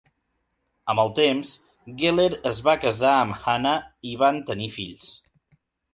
[0.93, 1.51] Amb el temps,
[1.99, 3.77] Geller es va casar amb Hannah
[4.13, 5.13] i van tenir fills.